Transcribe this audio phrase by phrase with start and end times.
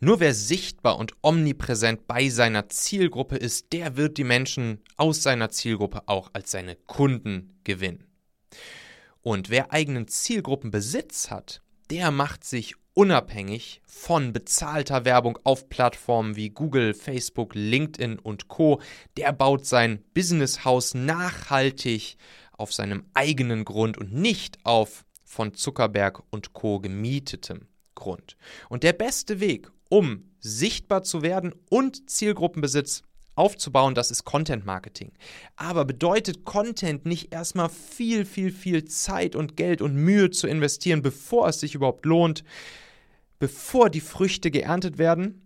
[0.00, 5.50] Nur wer sichtbar und omnipräsent bei seiner Zielgruppe ist, der wird die Menschen aus seiner
[5.50, 8.06] Zielgruppe auch als seine Kunden gewinnen.
[9.22, 16.50] Und wer eigenen Zielgruppenbesitz hat, der macht sich unabhängig von bezahlter Werbung auf Plattformen wie
[16.50, 18.80] Google, Facebook, LinkedIn und Co.
[19.16, 22.16] Der baut sein Businesshaus nachhaltig
[22.52, 26.78] auf seinem eigenen Grund und nicht auf von Zuckerberg und Co.
[26.78, 28.36] gemietetem Grund.
[28.68, 33.02] Und der beste Weg, um sichtbar zu werden und Zielgruppenbesitz
[33.38, 35.12] aufzubauen, das ist Content Marketing.
[35.56, 41.02] Aber bedeutet Content nicht erstmal viel, viel, viel Zeit und Geld und Mühe zu investieren,
[41.02, 42.42] bevor es sich überhaupt lohnt,
[43.38, 45.44] bevor die Früchte geerntet werden?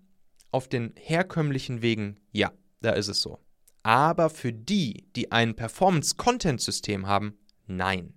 [0.50, 3.38] Auf den herkömmlichen Wegen, ja, da ist es so.
[3.82, 8.14] Aber für die, die ein Performance-Content-System haben, nein.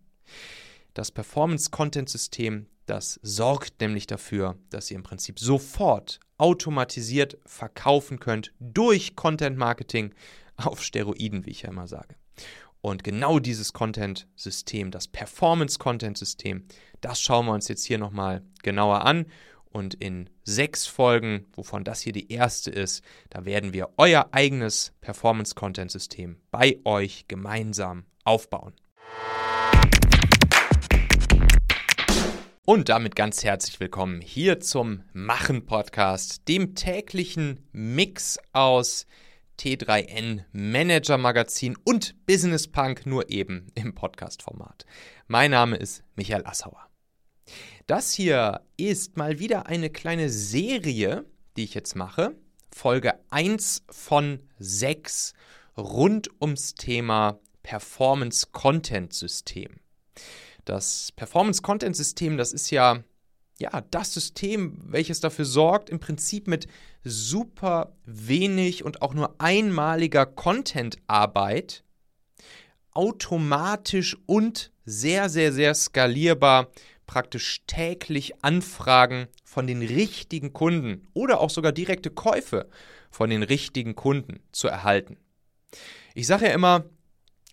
[0.94, 9.16] Das Performance-Content-System, das sorgt nämlich dafür, dass ihr im Prinzip sofort automatisiert verkaufen könnt durch
[9.16, 10.14] Content Marketing
[10.58, 12.16] auf Steroiden, wie ich ja immer sage.
[12.82, 16.68] Und genau dieses Content-System, das Performance-Content-System,
[17.02, 19.26] das schauen wir uns jetzt hier nochmal genauer an.
[19.66, 24.94] Und in sechs Folgen, wovon das hier die erste ist, da werden wir euer eigenes
[25.02, 28.74] Performance-Content-System bei euch gemeinsam aufbauen.
[32.68, 39.05] Und damit ganz herzlich willkommen hier zum Machen Podcast, dem täglichen Mix aus
[39.60, 44.88] T3N Manager Magazin und Business Punk, nur eben im Podcast-Format.
[45.27, 46.90] Mein Name ist Michael Assauer.
[47.86, 51.24] Das hier ist mal wieder eine kleine Serie,
[51.58, 52.36] die ich jetzt mache.
[52.76, 55.36] Folge 1 von 6
[55.77, 59.82] rund ums Thema Performance Content System.
[60.66, 63.04] Das Performance-Content-System, das ist ja,
[63.60, 66.68] ja das System, welches dafür sorgt, im Prinzip mit
[67.03, 71.84] super wenig und auch nur einmaliger Content-Arbeit
[72.91, 76.70] automatisch und sehr, sehr, sehr skalierbar
[77.06, 82.68] praktisch täglich Anfragen von den richtigen Kunden oder auch sogar direkte Käufe
[83.12, 85.18] von den richtigen Kunden zu erhalten.
[86.16, 86.86] Ich sage ja immer,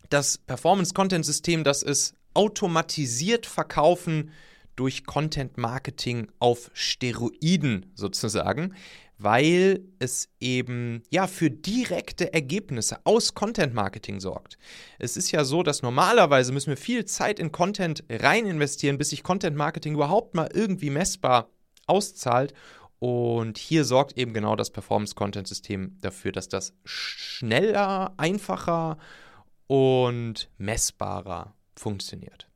[0.08, 4.30] das Performance-Content-System, das ist automatisiert verkaufen
[4.76, 8.74] durch Content Marketing auf Steroiden sozusagen,
[9.18, 14.58] weil es eben ja für direkte Ergebnisse aus Content Marketing sorgt.
[14.98, 19.10] Es ist ja so, dass normalerweise müssen wir viel Zeit in Content rein investieren, bis
[19.10, 21.50] sich Content Marketing überhaupt mal irgendwie messbar
[21.86, 22.54] auszahlt
[22.98, 28.96] und hier sorgt eben genau das Performance Content System dafür, dass das schneller, einfacher
[29.66, 32.48] und messbarer funktioniert.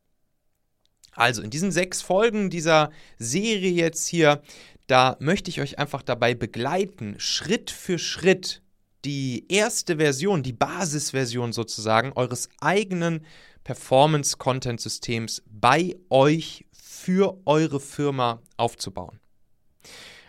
[1.11, 4.41] Also in diesen sechs Folgen dieser Serie jetzt hier,
[4.87, 8.61] da möchte ich euch einfach dabei begleiten, Schritt für Schritt
[9.03, 13.25] die erste Version, die Basisversion sozusagen eures eigenen
[13.63, 19.19] Performance-Content-Systems bei euch für eure Firma aufzubauen.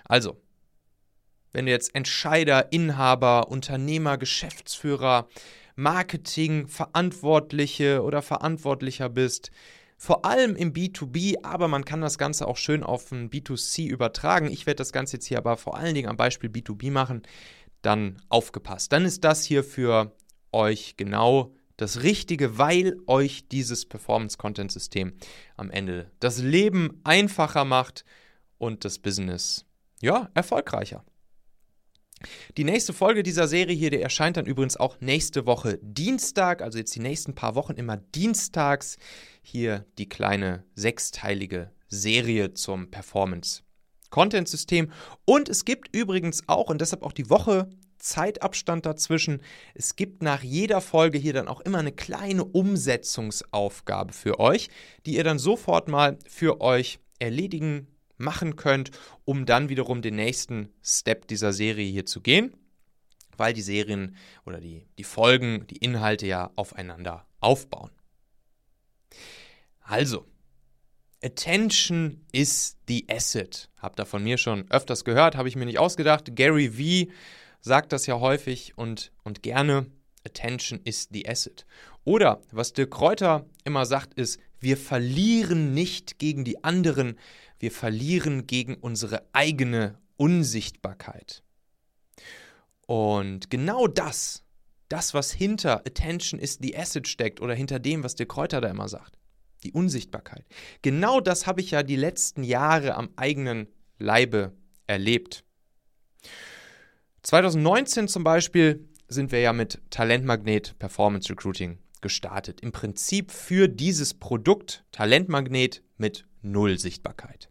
[0.04, 0.40] Also,
[1.52, 5.28] wenn du jetzt Entscheider, Inhaber, Unternehmer, Geschäftsführer,
[5.78, 9.52] Marketing-Verantwortliche oder Verantwortlicher bist.
[9.96, 14.50] Vor allem im B2B, aber man kann das Ganze auch schön auf ein B2C übertragen.
[14.50, 17.22] Ich werde das Ganze jetzt hier aber vor allen Dingen am Beispiel B2B machen.
[17.82, 18.92] Dann aufgepasst.
[18.92, 20.16] Dann ist das hier für
[20.52, 25.12] euch genau das Richtige, weil euch dieses Performance-Content-System
[25.56, 28.04] am Ende das Leben einfacher macht
[28.58, 29.64] und das Business
[30.00, 31.04] ja erfolgreicher.
[32.56, 36.78] Die nächste Folge dieser Serie hier, die erscheint dann übrigens auch nächste Woche Dienstag, also
[36.78, 38.98] jetzt die nächsten paar Wochen immer dienstags.
[39.42, 43.62] Hier die kleine sechsteilige Serie zum Performance
[44.10, 44.90] Content System.
[45.24, 47.68] Und es gibt übrigens auch, und deshalb auch die Woche
[47.98, 49.42] Zeitabstand dazwischen.
[49.74, 54.68] Es gibt nach jeder Folge hier dann auch immer eine kleine Umsetzungsaufgabe für euch,
[55.04, 58.90] die ihr dann sofort mal für euch erledigen könnt machen könnt,
[59.24, 62.54] um dann wiederum den nächsten Step dieser Serie hier zu gehen,
[63.36, 67.90] weil die Serien oder die, die Folgen, die Inhalte ja aufeinander aufbauen.
[69.80, 70.26] Also,
[71.22, 73.68] Attention is the asset.
[73.78, 76.36] Habt ihr von mir schon öfters gehört, habe ich mir nicht ausgedacht.
[76.36, 77.10] Gary Vee
[77.60, 79.86] sagt das ja häufig und, und gerne.
[80.24, 81.66] Attention is the asset.
[82.04, 87.18] Oder was Dirk Kräuter immer sagt, ist, wir verlieren nicht gegen die anderen,
[87.58, 91.42] wir verlieren gegen unsere eigene Unsichtbarkeit.
[92.86, 94.44] Und genau das,
[94.88, 98.68] das, was hinter Attention is the Asset steckt oder hinter dem, was der Kräuter da
[98.68, 99.18] immer sagt,
[99.62, 100.44] die Unsichtbarkeit,
[100.82, 103.68] genau das habe ich ja die letzten Jahre am eigenen
[103.98, 104.52] Leibe
[104.86, 105.44] erlebt.
[107.22, 112.60] 2019 zum Beispiel sind wir ja mit Talentmagnet Performance Recruiting gestartet.
[112.60, 117.50] Im Prinzip für dieses Produkt Talentmagnet mit Null Sichtbarkeit.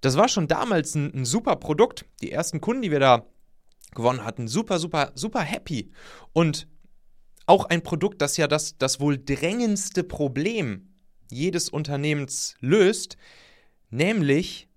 [0.00, 2.06] Das war schon damals ein, ein super Produkt.
[2.22, 3.26] Die ersten Kunden, die wir da
[3.94, 5.92] gewonnen hatten, super, super, super happy.
[6.32, 6.66] Und
[7.46, 10.88] auch ein Produkt, das ja das, das wohl drängendste Problem
[11.30, 13.16] jedes Unternehmens löst,
[13.90, 14.68] nämlich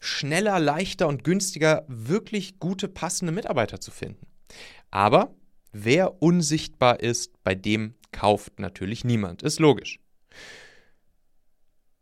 [0.00, 4.26] schneller, leichter und günstiger wirklich gute, passende Mitarbeiter zu finden.
[4.90, 5.34] Aber
[5.72, 9.42] wer unsichtbar ist, bei dem kauft natürlich niemand.
[9.42, 9.98] Ist logisch.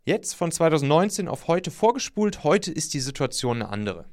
[0.08, 4.04] Jetzt von 2019 auf heute vorgespult, heute ist die Situation eine andere.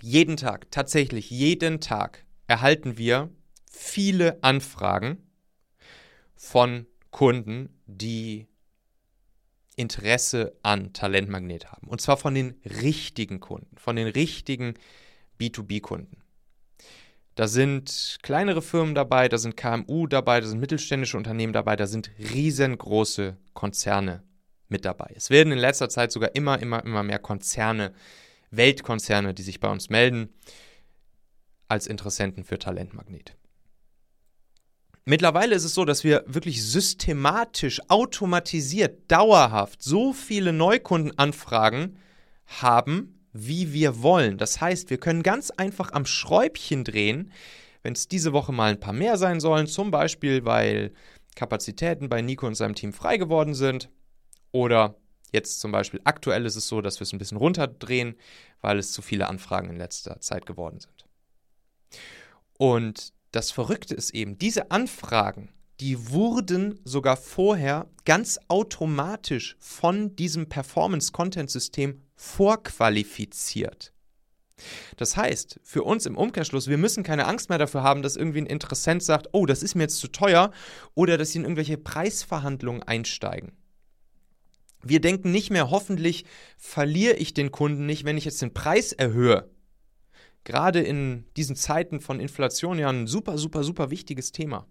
[0.00, 3.30] Jeden Tag, tatsächlich jeden Tag erhalten wir
[3.70, 5.18] viele Anfragen
[6.34, 8.48] von Kunden, die
[9.76, 11.86] Interesse an Talentmagnet haben.
[11.86, 14.74] Und zwar von den richtigen Kunden, von den richtigen
[15.38, 16.16] B2B-Kunden.
[17.36, 21.86] Da sind kleinere Firmen dabei, da sind KMU dabei, da sind mittelständische Unternehmen dabei, da
[21.86, 24.24] sind riesengroße Konzerne
[24.74, 25.12] mit dabei.
[25.14, 27.94] Es werden in letzter Zeit sogar immer, immer, immer mehr Konzerne,
[28.50, 30.30] Weltkonzerne, die sich bei uns melden,
[31.68, 33.36] als Interessenten für Talentmagnet.
[35.04, 41.96] Mittlerweile ist es so, dass wir wirklich systematisch, automatisiert, dauerhaft so viele Neukundenanfragen
[42.46, 44.38] haben, wie wir wollen.
[44.38, 47.30] Das heißt, wir können ganz einfach am Schräubchen drehen,
[47.84, 50.92] wenn es diese Woche mal ein paar mehr sein sollen, zum Beispiel weil
[51.36, 53.88] Kapazitäten bei Nico und seinem Team frei geworden sind
[54.54, 54.94] oder
[55.32, 58.14] jetzt zum Beispiel aktuell ist es so, dass wir es ein bisschen runterdrehen,
[58.60, 61.04] weil es zu viele Anfragen in letzter Zeit geworden sind.
[62.56, 70.48] Und das Verrückte ist eben, diese Anfragen, die wurden sogar vorher ganz automatisch von diesem
[70.48, 73.92] Performance-Content-System vorqualifiziert.
[74.96, 78.42] Das heißt, für uns im Umkehrschluss, wir müssen keine Angst mehr dafür haben, dass irgendwie
[78.42, 80.52] ein Interessent sagt, oh, das ist mir jetzt zu teuer
[80.94, 83.56] oder dass sie in irgendwelche Preisverhandlungen einsteigen.
[84.86, 86.24] Wir denken nicht mehr, hoffentlich
[86.56, 89.48] verliere ich den Kunden nicht, wenn ich jetzt den Preis erhöhe
[90.44, 94.66] gerade in diesen Zeiten von Inflation ja ein super, super, super wichtiges Thema.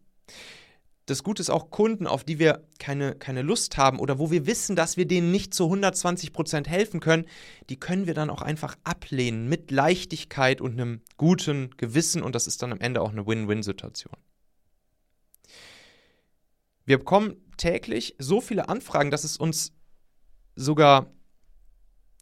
[1.06, 4.48] Das Gute ist auch Kunden, auf die wir keine, keine Lust haben oder wo wir
[4.48, 7.26] wissen, dass wir denen nicht zu 120 Prozent helfen können,
[7.70, 12.48] die können wir dann auch einfach ablehnen mit Leichtigkeit und einem guten Gewissen und das
[12.48, 14.14] ist dann am Ende auch eine Win-Win-Situation.
[16.86, 19.74] Wir bekommen täglich so viele Anfragen, dass es uns
[20.56, 21.12] sogar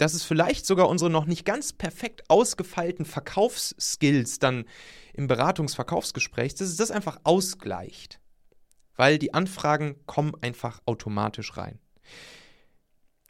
[0.02, 4.66] dass es vielleicht sogar unsere noch nicht ganz perfekt ausgefeilten Verkaufsskills dann
[5.14, 8.20] im Beratungs-Verkaufsgespräch, dass es das einfach ausgleicht.
[8.96, 11.78] Weil die Anfragen kommen einfach automatisch rein.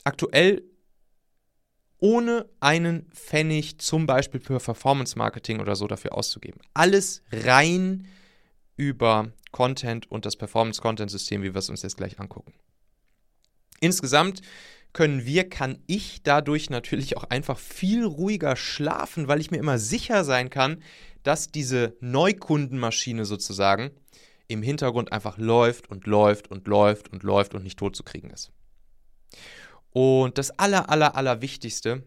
[0.05, 0.63] Aktuell
[1.97, 6.61] ohne einen Pfennig zum Beispiel für Performance Marketing oder so dafür auszugeben.
[6.73, 8.07] Alles rein
[8.77, 12.53] über Content und das Performance Content System, wie wir es uns jetzt gleich angucken.
[13.81, 14.41] Insgesamt
[14.93, 19.79] können wir, kann ich dadurch natürlich auch einfach viel ruhiger schlafen, weil ich mir immer
[19.79, 20.83] sicher sein kann,
[21.23, 23.91] dass diese Neukundenmaschine sozusagen
[24.47, 28.29] im Hintergrund einfach läuft und läuft und läuft und läuft und nicht tot zu kriegen
[28.31, 28.51] ist.
[29.91, 32.03] Und das aller, aller, aller Wichtigste,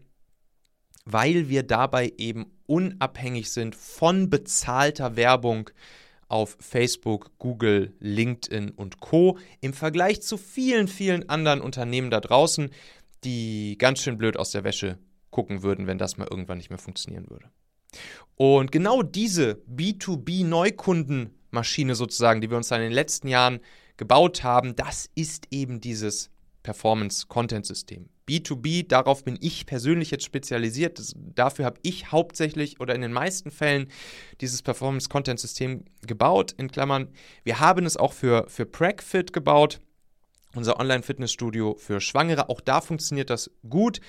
[1.05, 5.69] weil wir dabei eben unabhängig sind von bezahlter Werbung,
[6.27, 9.37] auf Facebook, Google, LinkedIn und Co.
[9.61, 12.71] im Vergleich zu vielen, vielen anderen Unternehmen da draußen,
[13.23, 14.97] die ganz schön blöd aus der Wäsche
[15.29, 17.49] gucken würden, wenn das mal irgendwann nicht mehr funktionieren würde.
[18.35, 23.59] Und genau diese B2B-Neukundenmaschine sozusagen, die wir uns dann in den letzten Jahren
[23.97, 26.31] gebaut haben, das ist eben dieses
[26.63, 28.09] Performance-Content-System.
[28.27, 30.99] B2B, darauf bin ich persönlich jetzt spezialisiert.
[30.99, 33.89] Das, dafür habe ich hauptsächlich oder in den meisten Fällen
[34.41, 36.53] dieses Performance-Content-System gebaut.
[36.57, 37.09] In Klammern,
[37.43, 39.81] wir haben es auch für, für PragFit gebaut,
[40.55, 42.49] unser Online-Fitnessstudio für Schwangere.
[42.49, 43.99] Auch da funktioniert das gut.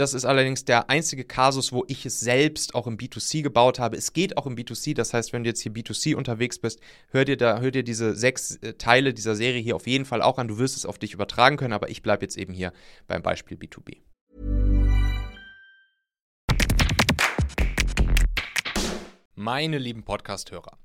[0.00, 3.98] Das ist allerdings der einzige Kasus, wo ich es selbst auch im B2C gebaut habe.
[3.98, 6.80] Es geht auch im B2C, das heißt, wenn du jetzt hier B2C unterwegs bist,
[7.10, 10.22] hör dir, da, hör dir diese sechs äh, Teile dieser Serie hier auf jeden Fall
[10.22, 10.48] auch an.
[10.48, 12.72] Du wirst es auf dich übertragen können, aber ich bleibe jetzt eben hier
[13.08, 13.98] beim Beispiel B2B.
[19.34, 20.78] Meine lieben Podcast-Hörer,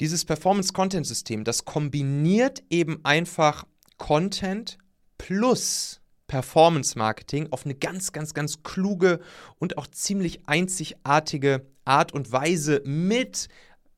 [0.00, 3.64] Dieses Performance-Content-System, das kombiniert eben einfach
[3.96, 4.76] Content
[5.18, 9.20] plus Performance-Marketing auf eine ganz, ganz, ganz kluge
[9.58, 13.48] und auch ziemlich einzigartige Art und Weise mit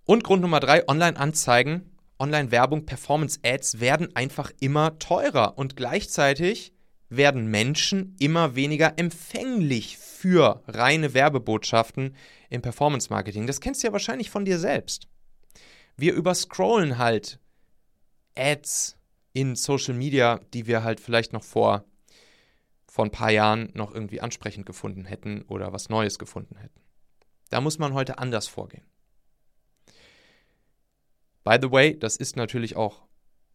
[0.05, 6.73] Und Grund Nummer drei, Online-Anzeigen, Online-Werbung, Performance-Ads werden einfach immer teurer und gleichzeitig
[7.09, 12.15] werden Menschen immer weniger empfänglich für reine Werbebotschaften
[12.49, 13.47] im Performance-Marketing.
[13.47, 15.07] Das kennst du ja wahrscheinlich von dir selbst.
[15.97, 17.39] Wir überscrollen halt
[18.37, 18.97] Ads
[19.33, 21.85] in Social Media, die wir halt vielleicht noch vor
[22.91, 26.81] vor ein paar Jahren noch irgendwie ansprechend gefunden hätten oder was Neues gefunden hätten.
[27.49, 28.83] Da muss man heute anders vorgehen.
[31.45, 33.03] By the way, das ist natürlich auch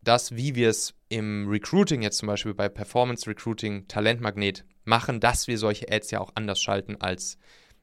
[0.00, 5.48] das, wie wir es im Recruiting jetzt zum Beispiel bei Performance Recruiting, Talentmagnet machen, dass
[5.48, 7.36] wir solche Ads ja auch anders schalten, als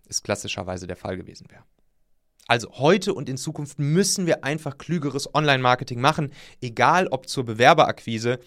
[0.09, 1.65] es klassischerweise der Fall gewesen wäre.
[2.47, 8.39] Also heute und in Zukunft müssen wir einfach klügeres Online-Marketing machen, egal ob zur Bewerberakquise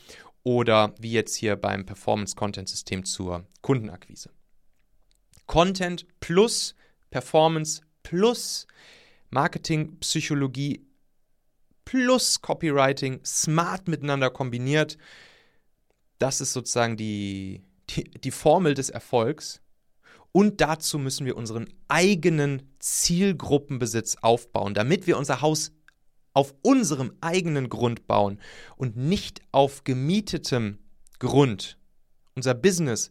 [0.46, 4.30] oder wie jetzt hier beim Performance-Content-System zur Kundenakquise.
[5.46, 6.76] Content plus
[7.10, 8.68] Performance plus
[9.30, 10.86] Marketing, Psychologie
[11.84, 14.98] plus Copywriting smart miteinander kombiniert.
[16.20, 19.60] Das ist sozusagen die, die, die Formel des Erfolgs.
[20.30, 25.72] Und dazu müssen wir unseren eigenen Zielgruppenbesitz aufbauen, damit wir unser Haus
[26.36, 28.38] auf unserem eigenen Grund bauen
[28.76, 30.78] und nicht auf gemietetem
[31.18, 31.78] Grund.
[32.34, 33.10] Unser Business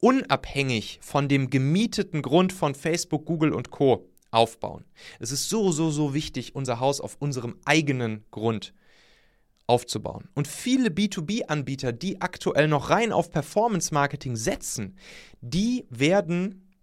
[0.00, 4.84] unabhängig von dem gemieteten Grund von Facebook, Google und Co aufbauen.
[5.20, 8.74] Es ist so, so, so wichtig, unser Haus auf unserem eigenen Grund
[9.68, 10.28] aufzubauen.
[10.34, 14.98] Und viele B2B-Anbieter, die aktuell noch rein auf Performance-Marketing setzen,
[15.40, 16.74] die werden,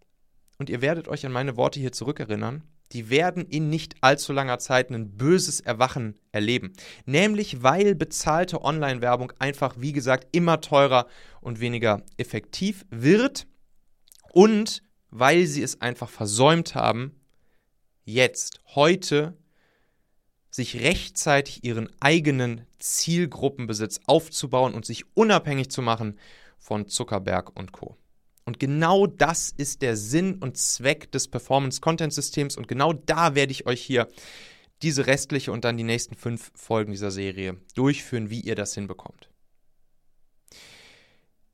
[0.57, 4.59] und ihr werdet euch an meine Worte hier zurückerinnern, die werden in nicht allzu langer
[4.59, 6.73] Zeit ein böses Erwachen erleben.
[7.05, 11.07] Nämlich weil bezahlte Online-Werbung einfach, wie gesagt, immer teurer
[11.39, 13.47] und weniger effektiv wird
[14.31, 17.19] und weil sie es einfach versäumt haben,
[18.03, 19.37] jetzt, heute,
[20.49, 26.19] sich rechtzeitig ihren eigenen Zielgruppenbesitz aufzubauen und sich unabhängig zu machen
[26.57, 27.97] von Zuckerberg und Co.
[28.43, 32.57] Und genau das ist der Sinn und Zweck des Performance-Content-Systems.
[32.57, 34.07] Und genau da werde ich euch hier
[34.81, 39.29] diese restliche und dann die nächsten fünf Folgen dieser Serie durchführen, wie ihr das hinbekommt.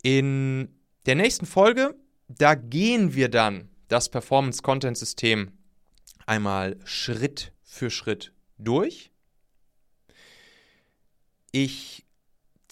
[0.01, 1.95] In der nächsten Folge,
[2.29, 5.51] da gehen wir dann das Performance-Content-System
[6.25, 9.11] einmal Schritt für Schritt durch.
[11.51, 12.06] Ich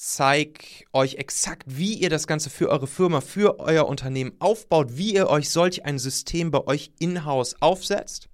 [0.08, 5.16] zeige euch exakt, wie ihr das Ganze für eure Firma, für euer Unternehmen aufbaut, wie
[5.16, 8.30] ihr euch solch ein System bei euch in-house aufsetzt.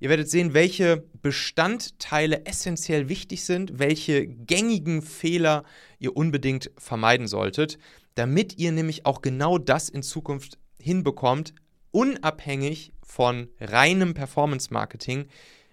[0.00, 5.62] Ihr werdet sehen, welche Bestandteile essentiell wichtig sind, welche gängigen Fehler
[6.00, 7.78] ihr unbedingt vermeiden solltet,
[8.16, 11.54] damit ihr nämlich auch genau das in Zukunft hinbekommt,
[11.92, 15.28] unabhängig von reinem Performance-Marketing,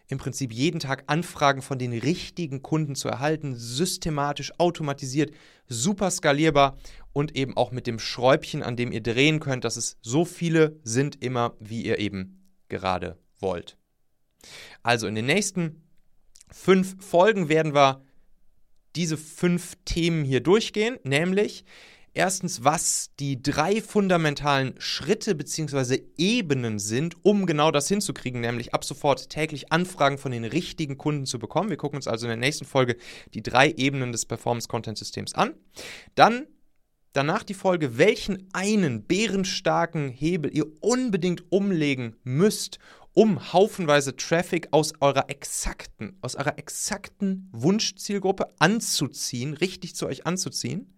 [0.08, 5.34] im Prinzip jeden Tag Anfragen von den richtigen Kunden zu erhalten, systematisch, automatisiert,
[5.68, 6.78] super skalierbar
[7.14, 10.80] und eben auch mit dem Schräubchen, an dem ihr drehen könnt, dass es so viele
[10.84, 13.78] sind immer, wie ihr eben gerade wollt.
[14.84, 15.84] Also in den nächsten
[16.52, 18.06] fünf Folgen werden wir
[18.96, 21.66] diese fünf Themen hier durchgehen, nämlich
[22.16, 26.00] erstens, was die drei fundamentalen Schritte bzw.
[26.18, 31.26] Ebenen sind, um genau das hinzukriegen, nämlich ab sofort täglich Anfragen von den richtigen Kunden
[31.26, 31.70] zu bekommen.
[31.70, 32.98] Wir gucken uns also in der nächsten Folge
[33.34, 35.54] die drei Ebenen des Performance Content Systems an.
[36.16, 36.48] Dann
[37.14, 42.80] danach die Folge, welchen einen bärenstarken Hebel ihr unbedingt umlegen müsst,
[43.14, 50.94] um haufenweise Traffic aus eurer exakten, aus eurer exakten Wunschzielgruppe anzuziehen, richtig zu euch anzuziehen.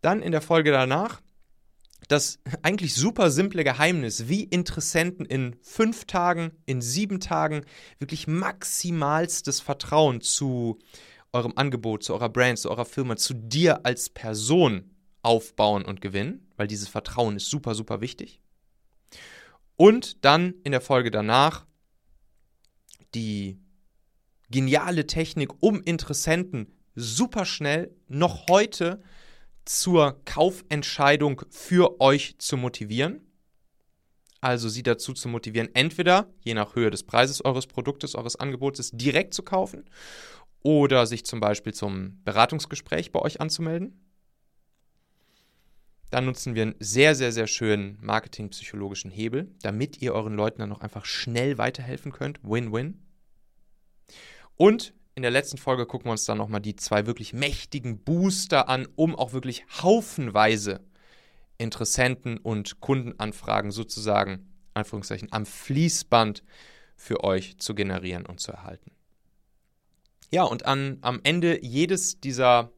[0.00, 1.20] Dann in der Folge danach
[2.06, 7.64] das eigentlich super simple Geheimnis, wie Interessenten in fünf Tagen, in sieben Tagen
[7.98, 10.78] wirklich maximalstes Vertrauen zu
[11.32, 16.48] eurem Angebot, zu eurer Brand, zu eurer Firma, zu dir als Person aufbauen und gewinnen,
[16.56, 18.40] weil dieses Vertrauen ist super, super wichtig.
[19.76, 21.66] Und dann in der Folge danach
[23.14, 23.60] die
[24.50, 29.02] geniale Technik, um Interessenten super schnell noch heute
[29.68, 33.20] zur Kaufentscheidung für euch zu motivieren.
[34.40, 38.92] Also sie dazu zu motivieren, entweder je nach Höhe des Preises eures Produktes, eures Angebotes
[38.92, 39.84] direkt zu kaufen
[40.62, 44.00] oder sich zum Beispiel zum Beratungsgespräch bei euch anzumelden.
[46.10, 50.70] Dann nutzen wir einen sehr, sehr, sehr schönen marketingpsychologischen Hebel, damit ihr euren Leuten dann
[50.70, 52.40] noch einfach schnell weiterhelfen könnt.
[52.42, 53.02] Win-win.
[54.56, 58.68] Und in der letzten Folge gucken wir uns dann nochmal die zwei wirklich mächtigen Booster
[58.68, 60.80] an, um auch wirklich haufenweise
[61.58, 66.44] Interessenten und Kundenanfragen sozusagen, Anführungszeichen, am Fließband
[66.94, 68.92] für euch zu generieren und zu erhalten.
[70.30, 72.70] Ja, und an, am Ende jedes dieser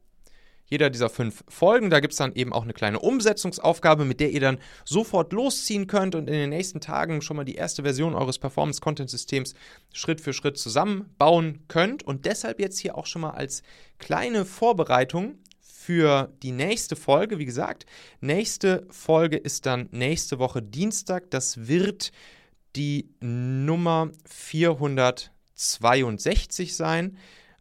[0.71, 1.91] jeder dieser fünf Folgen.
[1.91, 5.87] Da gibt es dann eben auch eine kleine Umsetzungsaufgabe, mit der ihr dann sofort losziehen
[5.87, 9.55] könnt und in den nächsten Tagen schon mal die erste Version eures Performance-Content-Systems
[9.93, 12.05] Schritt für Schritt zusammenbauen könnt.
[12.05, 13.63] Und deshalb jetzt hier auch schon mal als
[13.99, 17.39] kleine Vorbereitung für die nächste Folge.
[17.39, 17.87] Wie gesagt,
[18.21, 21.31] nächste Folge ist dann nächste Woche Dienstag.
[21.31, 22.13] Das wird
[22.77, 27.17] die Nummer 462 sein.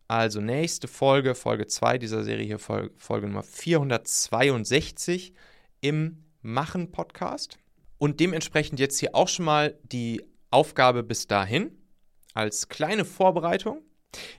[0.10, 5.34] Also nächste Folge, Folge 2 dieser Serie hier, Folge, Nummer 462
[5.82, 7.60] im Machen-Podcast.
[8.00, 11.78] Und dementsprechend jetzt hier auch schon mal die Aufgabe bis dahin
[12.34, 13.84] als kleine Vorbereitung.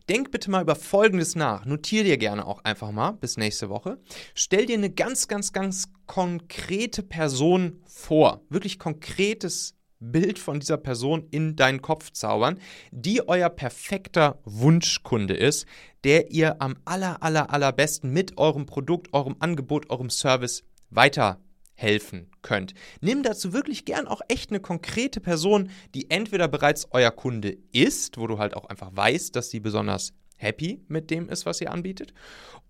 [0.09, 1.64] Denk bitte mal über Folgendes nach.
[1.64, 4.00] Notier dir gerne auch einfach mal bis nächste Woche.
[4.35, 8.44] Stell dir eine ganz, ganz, ganz konkrete Person vor.
[8.48, 12.59] Wirklich konkretes Bild von dieser Person in deinen Kopf zaubern,
[12.91, 15.67] die euer perfekter Wunschkunde ist,
[16.05, 22.75] der ihr am aller, aller, allerbesten mit eurem Produkt, eurem Angebot, eurem Service weiterhelfen könnt.
[23.01, 28.19] Nimm dazu wirklich gern auch echt eine konkrete Person, die entweder bereits euer Kunde ist,
[28.19, 31.70] wo du halt auch einfach weißt, dass sie besonders happy mit dem ist, was ihr
[31.70, 32.12] anbietet,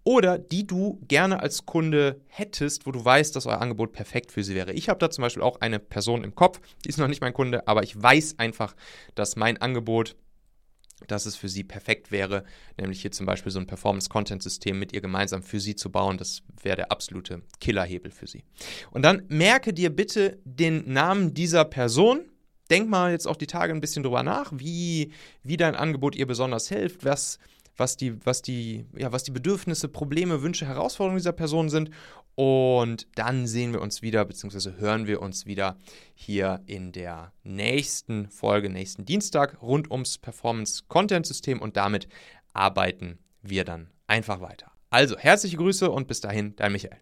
[0.04, 4.42] oder die du gerne als Kunde hättest, wo du weißt, dass euer Angebot perfekt für
[4.42, 4.72] sie wäre.
[4.72, 7.34] Ich habe da zum Beispiel auch eine Person im Kopf, die ist noch nicht mein
[7.34, 8.74] Kunde, aber ich weiß einfach,
[9.14, 10.16] dass mein Angebot
[11.06, 12.44] dass es für sie perfekt wäre,
[12.78, 16.18] nämlich hier zum Beispiel so ein Performance-Content-System mit ihr gemeinsam für sie zu bauen.
[16.18, 18.44] Das wäre der absolute Killerhebel für sie.
[18.90, 22.30] Und dann merke dir bitte den Namen dieser Person.
[22.68, 26.26] Denk mal jetzt auch die Tage ein bisschen drüber nach, wie, wie dein Angebot ihr
[26.26, 27.38] besonders hilft, was
[27.80, 31.90] was die, was die, ja, was die Bedürfnisse, Probleme, Wünsche, Herausforderungen dieser Person sind.
[32.36, 35.76] Und dann sehen wir uns wieder, beziehungsweise hören wir uns wieder
[36.14, 42.06] hier in der nächsten Folge, nächsten Dienstag, rund ums Performance-Content-System und damit
[42.52, 44.70] arbeiten wir dann einfach weiter.
[44.90, 46.98] Also herzliche Grüße und bis dahin, dein Michael.